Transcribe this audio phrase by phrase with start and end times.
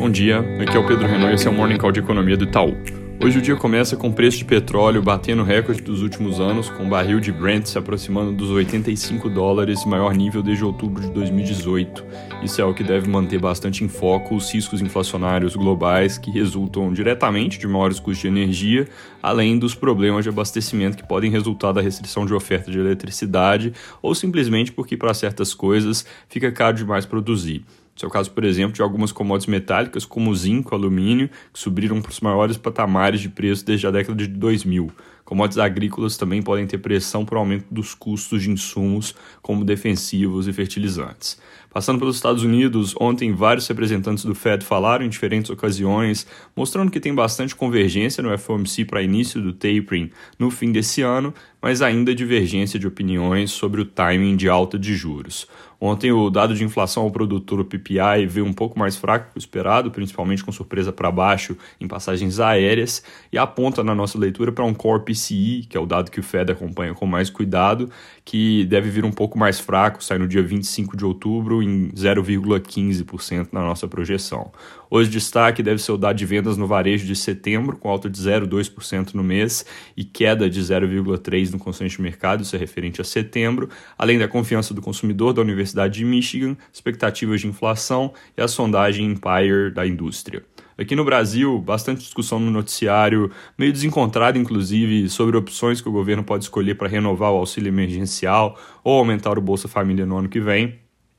[0.00, 2.34] Bom dia, aqui é o Pedro Renault e esse é o Morning Call de Economia
[2.34, 2.74] do Itaú.
[3.22, 6.88] Hoje o dia começa com preço de petróleo batendo recorde dos últimos anos, com o
[6.88, 12.02] barril de Brent se aproximando dos 85 dólares, maior nível desde outubro de 2018.
[12.42, 16.90] Isso é o que deve manter bastante em foco os riscos inflacionários globais que resultam
[16.94, 18.88] diretamente de maiores custos de energia,
[19.22, 24.14] além dos problemas de abastecimento que podem resultar da restrição de oferta de eletricidade ou
[24.14, 27.66] simplesmente porque para certas coisas fica caro demais produzir.
[28.00, 31.60] Esse é o caso, por exemplo, de algumas commodities metálicas, como o zinco, alumínio, que
[31.60, 34.90] subiram para os maiores patamares de preço desde a década de 2000.
[35.22, 40.52] Commodities agrícolas também podem ter pressão por aumento dos custos de insumos, como defensivos e
[40.52, 41.38] fertilizantes.
[41.72, 46.98] Passando pelos Estados Unidos, ontem vários representantes do Fed falaram em diferentes ocasiões, mostrando que
[46.98, 51.32] tem bastante convergência no FOMC para início do tapering no fim desse ano,
[51.62, 55.46] mas ainda divergência de opiniões sobre o timing de alta de juros.
[55.80, 59.38] Ontem o dado de inflação ao produtor, o PPI, veio um pouco mais fraco que
[59.38, 64.52] o esperado, principalmente com surpresa para baixo em passagens aéreas, e aponta na nossa leitura
[64.52, 67.90] para um Core PCI, que é o dado que o Fed acompanha com mais cuidado,
[68.30, 73.48] que deve vir um pouco mais fraco, sai no dia 25 de outubro em 0,15%
[73.50, 74.52] na nossa projeção.
[74.88, 78.16] Hoje, destaque deve ser o dado de vendas no varejo de setembro, com alta de
[78.20, 83.04] 0,2% no mês e queda de 0,3% no consenso de mercado, isso é referente a
[83.04, 88.46] setembro, além da confiança do consumidor da Universidade de Michigan, expectativas de inflação e a
[88.46, 90.44] sondagem Empire da indústria.
[90.80, 96.24] Aqui no Brasil, bastante discussão no noticiário, meio desencontrada, inclusive, sobre opções que o governo
[96.24, 100.40] pode escolher para renovar o auxílio emergencial ou aumentar o Bolsa Família no ano que
[100.40, 100.78] vem.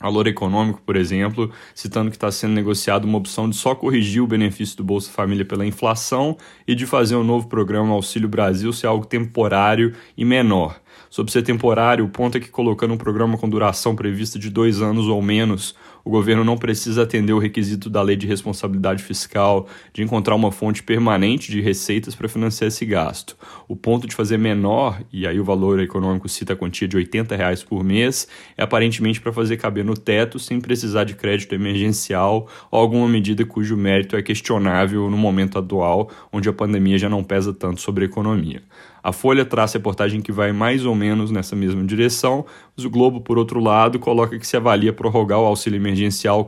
[0.00, 4.26] Valor Econômico, por exemplo, citando que está sendo negociado uma opção de só corrigir o
[4.26, 8.86] benefício do Bolsa Família pela inflação e de fazer um novo programa Auxílio Brasil ser
[8.86, 10.80] algo temporário e menor.
[11.08, 14.80] Sobre ser temporário, o ponto é que colocando um programa com duração prevista de dois
[14.80, 19.66] anos ou menos, o governo não precisa atender o requisito da lei de responsabilidade fiscal
[19.92, 23.36] de encontrar uma fonte permanente de receitas para financiar esse gasto.
[23.68, 27.36] O ponto de fazer menor, e aí o valor econômico cita a quantia de 80
[27.36, 28.26] reais por mês,
[28.56, 33.44] é aparentemente para fazer caber no teto sem precisar de crédito emergencial ou alguma medida
[33.44, 38.04] cujo mérito é questionável no momento atual, onde a pandemia já não pesa tanto sobre
[38.04, 38.62] a economia.
[39.02, 43.20] A Folha traz reportagem que vai mais ou menos nessa mesma direção, mas o Globo,
[43.20, 45.76] por outro lado, coloca que se avalia prorrogar o auxílio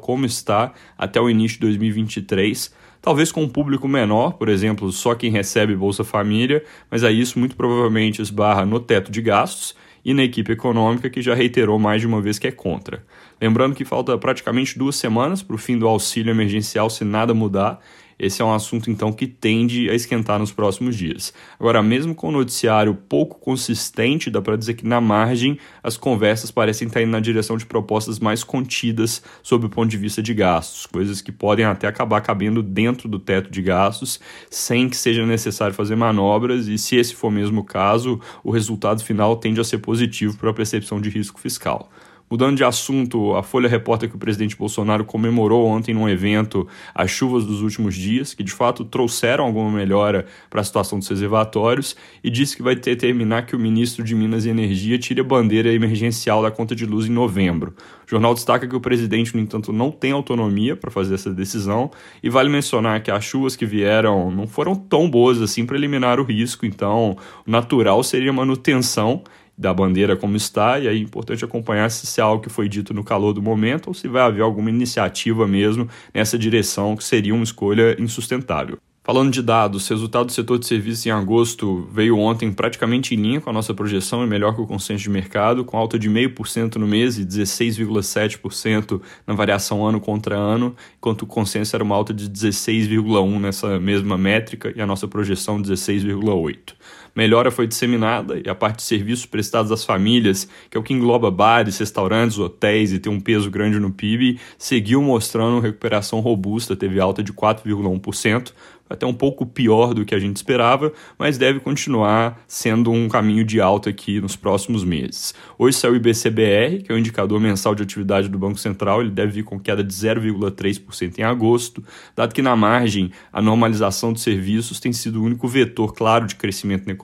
[0.00, 5.14] como está até o início de 2023, talvez com um público menor, por exemplo, só
[5.14, 10.12] quem recebe Bolsa Família, mas aí isso muito provavelmente esbarra no teto de gastos e
[10.12, 13.04] na equipe econômica que já reiterou mais de uma vez que é contra.
[13.40, 17.80] Lembrando que falta praticamente duas semanas para o fim do auxílio emergencial se nada mudar
[18.24, 21.32] esse é um assunto, então, que tende a esquentar nos próximos dias.
[21.58, 26.50] Agora, mesmo com o noticiário pouco consistente, dá para dizer que, na margem, as conversas
[26.50, 30.32] parecem estar indo na direção de propostas mais contidas sob o ponto de vista de
[30.32, 34.18] gastos, coisas que podem até acabar cabendo dentro do teto de gastos,
[34.50, 39.02] sem que seja necessário fazer manobras, e se esse for mesmo o caso, o resultado
[39.02, 41.90] final tende a ser positivo para a percepção de risco fiscal.
[42.30, 47.10] Mudando de assunto, a Folha reporta que o presidente Bolsonaro comemorou ontem num evento as
[47.10, 51.94] chuvas dos últimos dias, que de fato trouxeram alguma melhora para a situação dos reservatórios,
[52.24, 55.70] e disse que vai determinar que o ministro de Minas e Energia tire a bandeira
[55.72, 57.74] emergencial da conta de luz em novembro.
[58.06, 61.90] O jornal destaca que o presidente, no entanto, não tem autonomia para fazer essa decisão,
[62.22, 66.18] e vale mencionar que as chuvas que vieram não foram tão boas assim para eliminar
[66.18, 69.22] o risco, então o natural seria manutenção
[69.56, 72.68] da bandeira como está, e aí é importante acompanhar se isso é algo que foi
[72.68, 77.04] dito no calor do momento ou se vai haver alguma iniciativa mesmo nessa direção que
[77.04, 78.78] seria uma escolha insustentável.
[79.06, 83.38] Falando de dados, resultado do setor de serviços em agosto veio ontem praticamente em linha
[83.38, 86.76] com a nossa projeção e melhor que o consenso de mercado, com alta de 0,5%
[86.76, 92.14] no mês e 16,7% na variação ano contra ano, enquanto o consenso era uma alta
[92.14, 96.72] de 16,1% nessa mesma métrica e a nossa projeção 16,8%.
[97.14, 100.92] Melhora foi disseminada e a parte de serviços prestados às famílias, que é o que
[100.92, 106.74] engloba bares, restaurantes, hotéis e tem um peso grande no PIB, seguiu mostrando recuperação robusta,
[106.74, 108.52] teve alta de 4,1%,
[108.88, 113.44] até um pouco pior do que a gente esperava, mas deve continuar sendo um caminho
[113.44, 115.34] de alta aqui nos próximos meses.
[115.58, 119.10] Hoje saiu o IBCBR, que é o indicador mensal de atividade do Banco Central, ele
[119.10, 121.82] deve vir com queda de 0,3% em agosto,
[122.14, 126.36] dado que na margem a normalização dos serviços tem sido o único vetor claro de
[126.36, 127.03] crescimento na economia,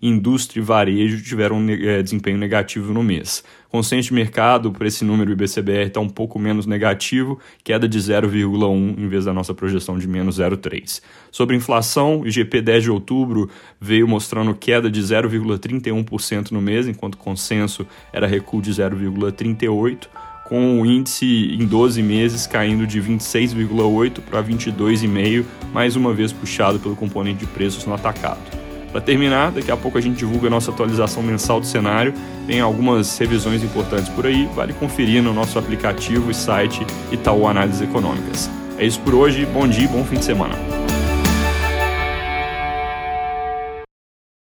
[0.00, 3.42] indústria e varejo tiveram um é, desempenho negativo no mês.
[3.68, 8.98] Consenso de mercado para esse número IBCBR está um pouco menos negativo, queda de 0,1
[8.98, 11.02] em vez da nossa projeção de menos 0,3.
[11.30, 13.50] Sobre inflação, o IGP 10 de outubro
[13.80, 20.08] veio mostrando queda de 0,31% no mês, enquanto consenso era recuo de 0,38%.
[20.48, 25.44] com o índice em 12 meses caindo de 26,8 para 22,5,
[25.74, 28.65] mais uma vez puxado pelo componente de preços no atacado.
[28.96, 32.14] Para terminar, daqui a pouco a gente divulga a nossa atualização mensal do cenário.
[32.46, 36.80] Tem algumas revisões importantes por aí, vale conferir no nosso aplicativo e site
[37.12, 38.50] Itaú Análises Econômicas.
[38.78, 40.85] É isso por hoje, bom dia e bom fim de semana.